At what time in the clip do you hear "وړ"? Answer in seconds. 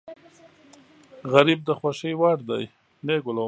2.21-2.37